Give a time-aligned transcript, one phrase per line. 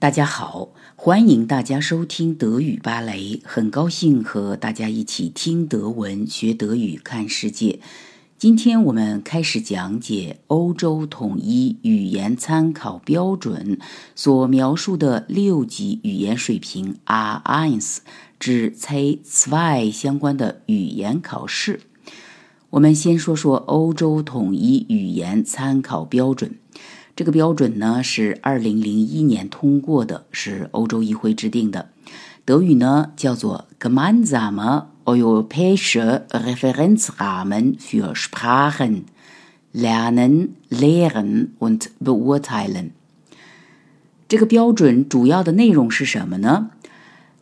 [0.00, 7.80] 大家好，欢迎大家收听德语芭蕾，很高兴和大家一起听德文、学德语、看世界。
[8.38, 13.80] 今天我们开始讲解欧洲统一语言参考标准
[14.14, 17.98] 所描述的六级语言水平 R1
[18.38, 21.80] 至 C2 相关的语言考试。
[22.70, 26.56] 我们先说说欧洲统一语言参考标准。
[27.18, 31.88] 这个标准呢是二零零一年通过的，是欧洲议会制定的。
[32.44, 39.00] 德语呢叫做 Gemeinsame Europäische Referenzrahmen für Sprachen,
[39.74, 42.90] Lernen, Lehren und Beurteilen。
[44.28, 46.70] 这个标准主要的内容是什么呢？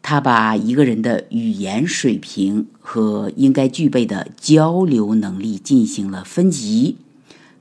[0.01, 6.97] 它把一个人的语言水平和应该具备的交流能力进行了分级。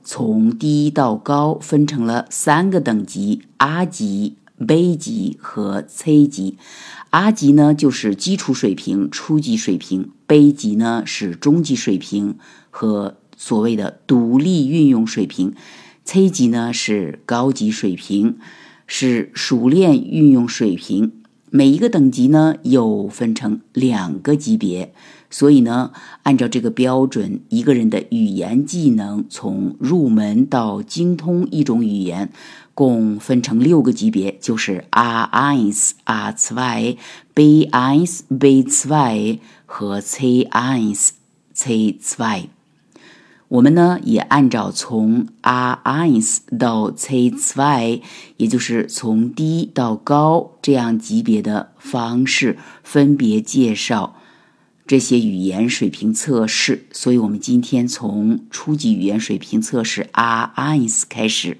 [0.08, 6.56] 从低到高分成了三个等级：A 级、B 级和 C 级。
[7.10, 12.38] A 级呢就是基础水平、初级水平；B 级呢是中级水平
[12.70, 15.52] 和所谓的独立运用水平
[16.04, 18.38] ；C 级呢是高级水平，
[18.86, 21.14] 是熟练运用水平。
[21.56, 24.92] 每一个等级呢又分成两个级别。
[25.30, 25.90] 所以呢，
[26.22, 32.30] 按照这个标准，一个人的语言技能从入门到精通一种语言，
[32.74, 36.96] 共分成六个级别，就是 R1、R2、
[37.34, 41.10] B1、B2 和 C1、
[41.54, 42.55] C2。
[43.48, 48.02] 我们呢也按照从 R1 到 C2，
[48.38, 54.16] 也就是从低到高这样级别的方式，分别介绍。
[54.86, 61.58] 这些语言水平测试，所以我们今天从初级语言水平测试 R1 开始。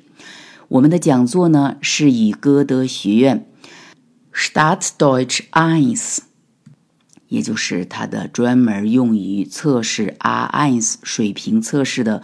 [0.68, 3.46] 我们的讲座呢是以歌德学院
[4.32, 6.18] Start Deutsch 1，
[7.28, 12.22] 也就是它的专门用于测试 rns 水平测试的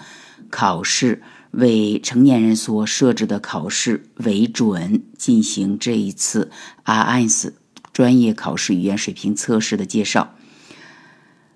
[0.51, 1.23] 考试，
[1.53, 6.51] 为成年人所设置的考试为准，进行这一次
[6.85, 7.53] rns
[7.93, 10.35] 专业考试语言水平测试的介绍。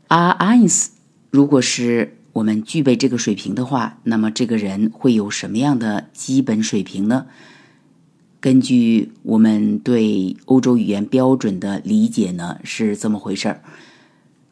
[0.08, 0.88] rns
[1.30, 7.26] 如果是我们具备这个水平的话，那么这个人会有什么样的基本水平呢？
[8.40, 13.62] 根据我们对欧洲语言标准的理解呢，是这么回事儿。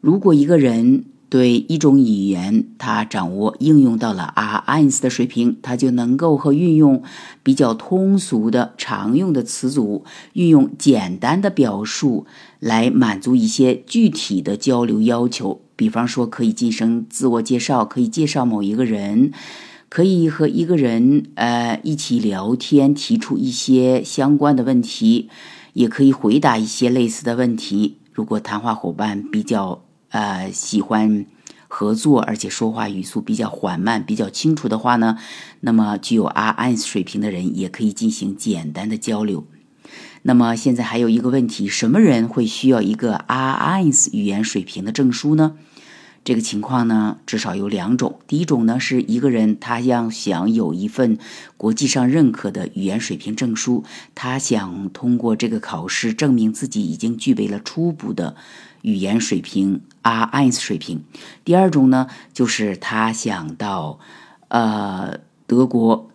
[0.01, 7.03] 如果一个人对一种语言，他掌握应用到了 R1 的水平，他就能够和运用
[7.41, 10.03] 比较通俗的常用的词组，
[10.33, 12.25] 运用简单的表述
[12.59, 15.61] 来满足一些具体的交流要求。
[15.75, 19.31] 比方说，可以进行自我介绍，可以介绍某一个人，
[19.95, 25.29] 可以和一个人呃一起聊天，提出一些相关的问题，
[25.71, 27.99] 也可以回答一些类似的问题。
[28.11, 29.85] 如果谈话伙伴比较。
[30.09, 31.25] 呃，喜欢
[31.67, 35.17] 合作，而且说话语速比较缓慢、比较清楚的话呢，
[35.61, 39.45] 那么具有 R1 水平的人也可以进行简单的交流。
[40.21, 45.55] 那么现在还有一个问题，什么人会需要一个 R1 语言水平的证书呢？
[46.25, 48.19] 这个情况呢，至少有两种。
[48.27, 51.17] 第一种呢，是一个人他要想有一份
[51.55, 58.35] 国际上认可的语言水平证书，他想通过这个考试证明自己已经具备了初步的。
[58.81, 61.03] 语言水平 R1 水平。
[61.43, 63.97] 第二种呢，就是他想到
[64.49, 66.11] 呃德国，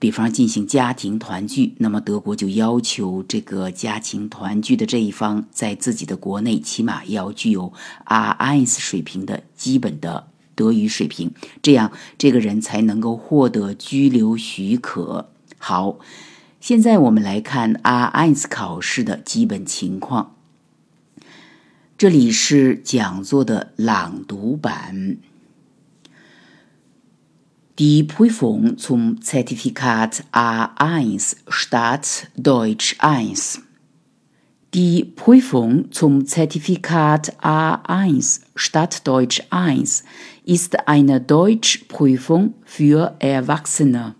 [0.00, 7.72] 比方进行家庭团聚，那么德国就要求这个家庭团聚的这一方在自己的国内起码要具有
[8.06, 11.30] R1 水平的基本的德语水平，
[11.62, 15.28] 这样这个人才能够获得居留许可。
[15.58, 15.98] 好，
[16.60, 20.34] 现在我们来看 R1 考试的基本情况。
[21.98, 25.18] 这里是讲座的朗读版。
[27.80, 33.62] Die Prüfung zum Zertifikat A1 Start Deutsch 1.
[34.74, 40.04] Die Prüfung zum Zertifikat A1 Stadt Deutsch 1
[40.44, 44.14] ist eine Deutschprüfung für Erwachsene.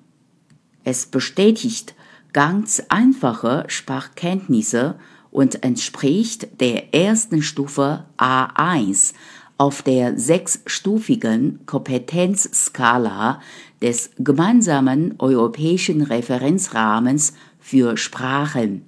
[0.82, 1.94] Es bestätigt
[2.32, 4.94] ganz einfache Sprachkenntnisse
[5.31, 9.12] und entspricht der ersten Stufe A1
[9.60, 13.42] auf der sechsstufigen Kompetenzskala
[13.82, 18.86] des gemeinsamen europäischen Referenzrahmens für Sprachen.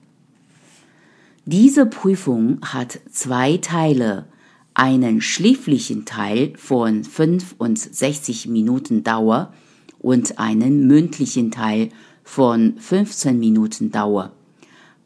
[1.44, 4.24] Diese Prüfung hat zwei Teile,
[4.72, 9.52] einen schriftlichen Teil von 65 Minuten Dauer
[9.98, 11.90] und einen mündlichen Teil
[12.24, 14.32] von 15 Minuten Dauer.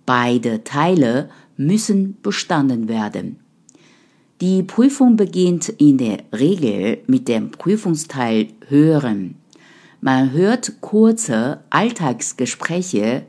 [0.06, 3.40] Beide Teile müssen bestanden werden.
[4.42, 9.36] Die Prüfung beginnt in der Regel mit dem Prüfungsteil Hören.
[10.02, 13.22] Man hört kurze Alltagsgespräche,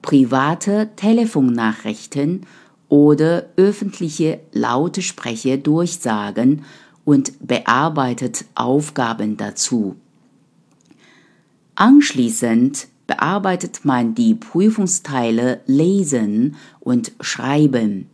[0.00, 2.46] private Telefonnachrichten
[2.88, 6.64] oder öffentliche Lautsprecher durchsagen
[7.04, 9.96] und bearbeitet Aufgaben dazu.
[11.74, 18.08] Anschließend bearbeitet man die Prüfungsteile Lesen und Schreiben.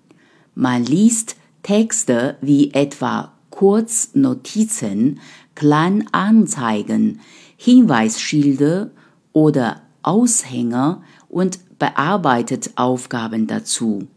[0.56, 5.20] Man liest Texte wie etwa Kurznotizen,
[5.55, 7.20] Kleinanzeigen,
[7.56, 8.91] Hinweisschilder
[9.32, 14.09] oder Aushänger und bearbeitet Aufgaben dazu.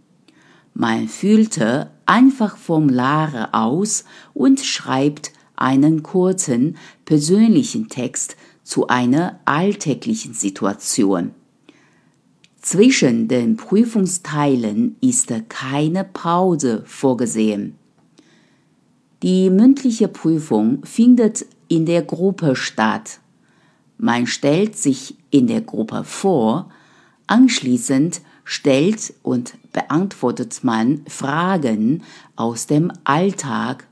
[0.74, 11.32] Man füllte einfach Formulare aus und schreibt einen kurzen persönlichen Text zu einer alltäglichen Situation.
[12.66, 17.76] Zwischen den Prüfungsteilen ist keine Pause vorgesehen.
[19.22, 23.20] Die mündliche Prüfung findet in der Gruppe statt.
[24.00, 26.72] Man stellt sich in der Gruppe vor,
[27.28, 32.02] anschließend stellt und beantwortet man Fragen
[32.36, 33.86] aus dem Alltag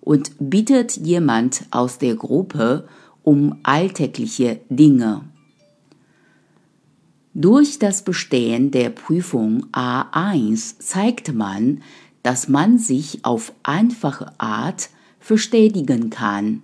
[0.00, 2.86] und bittet jemand aus der Gruppe
[3.24, 5.22] um alltägliche Dinge.
[7.34, 11.80] Durch das Bestehen der Prüfung A1 zeigt man,
[12.24, 14.90] dass man sich auf einfache Art
[15.20, 16.62] verständigen kann,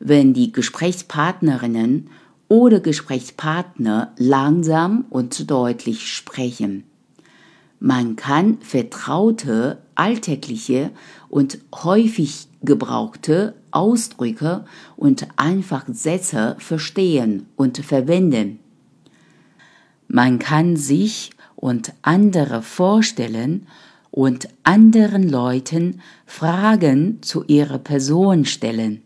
[0.00, 2.10] wenn die Gesprächspartnerinnen
[2.48, 6.84] oder Gesprächspartner langsam und deutlich sprechen.
[7.80, 10.90] Man kann vertraute, alltägliche
[11.30, 14.66] und häufig gebrauchte Ausdrücke
[14.96, 18.58] und einfach Sätze verstehen und verwenden.
[20.14, 23.66] Man kann sich und andere vorstellen
[24.12, 29.02] und anderen Leuten Fragen zu ihrer Person stellen.